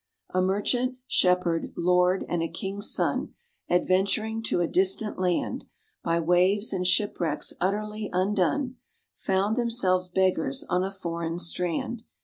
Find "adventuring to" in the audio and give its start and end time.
3.69-4.59